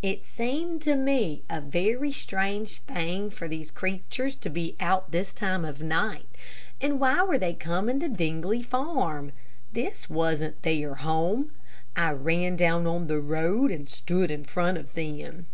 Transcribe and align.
It 0.00 0.24
seemed 0.24 0.80
to 0.82 0.94
me 0.94 1.42
a 1.50 1.60
very 1.60 2.12
strange 2.12 2.78
thing 2.82 3.30
for 3.30 3.48
these 3.48 3.72
creatures 3.72 4.36
to 4.36 4.48
be 4.48 4.76
out 4.78 5.10
this 5.10 5.32
time 5.32 5.64
of 5.64 5.82
night, 5.82 6.28
and 6.80 7.00
why 7.00 7.24
were 7.24 7.36
they 7.36 7.54
coming 7.54 7.98
to 7.98 8.08
Dingley 8.08 8.62
Farm? 8.62 9.32
This 9.72 10.08
wasn't 10.08 10.62
their 10.62 10.94
home. 10.94 11.50
I 11.96 12.12
ran 12.12 12.54
down 12.54 12.86
on 12.86 13.08
the 13.08 13.18
road 13.18 13.72
and 13.72 13.88
stood 13.88 14.30
in 14.30 14.44
front 14.44 14.78
of 14.78 14.92
them. 14.92 15.46